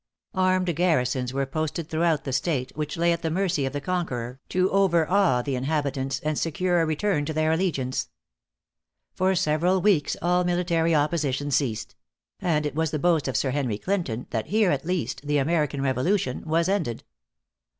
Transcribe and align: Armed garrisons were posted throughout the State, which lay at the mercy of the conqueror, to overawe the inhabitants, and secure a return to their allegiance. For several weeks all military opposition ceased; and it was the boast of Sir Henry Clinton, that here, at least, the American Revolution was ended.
Armed 0.33 0.75
garrisons 0.75 1.31
were 1.31 1.45
posted 1.45 1.87
throughout 1.87 2.23
the 2.23 2.33
State, 2.33 2.71
which 2.73 2.97
lay 2.97 3.11
at 3.13 3.21
the 3.21 3.29
mercy 3.29 3.67
of 3.67 3.73
the 3.73 3.79
conqueror, 3.79 4.39
to 4.49 4.67
overawe 4.71 5.43
the 5.43 5.53
inhabitants, 5.55 6.19
and 6.21 6.39
secure 6.39 6.81
a 6.81 6.87
return 6.87 7.23
to 7.23 7.33
their 7.33 7.51
allegiance. 7.51 8.09
For 9.13 9.35
several 9.35 9.79
weeks 9.79 10.17
all 10.19 10.43
military 10.43 10.95
opposition 10.95 11.51
ceased; 11.51 11.93
and 12.39 12.65
it 12.65 12.73
was 12.73 12.89
the 12.89 12.97
boast 12.97 13.27
of 13.27 13.37
Sir 13.37 13.51
Henry 13.51 13.77
Clinton, 13.77 14.25
that 14.31 14.47
here, 14.47 14.71
at 14.71 14.87
least, 14.87 15.27
the 15.27 15.37
American 15.37 15.83
Revolution 15.83 16.41
was 16.47 16.67
ended. 16.67 17.03